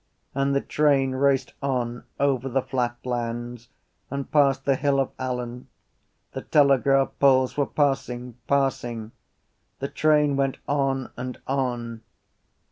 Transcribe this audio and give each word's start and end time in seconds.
And 0.33 0.55
the 0.55 0.61
train 0.61 1.11
raced 1.11 1.53
on 1.61 2.05
over 2.19 2.49
the 2.49 2.63
flat 2.63 2.97
lands 3.05 3.69
and 4.09 4.31
past 4.31 4.65
the 4.65 4.75
Hill 4.75 4.99
of 4.99 5.11
Allen. 5.19 5.67
The 6.31 6.41
telegraph 6.41 7.11
poles 7.19 7.55
were 7.55 7.67
passing, 7.67 8.35
passing. 8.47 9.11
The 9.77 9.89
train 9.89 10.35
went 10.37 10.57
on 10.67 11.11
and 11.17 11.39
on. 11.45 12.01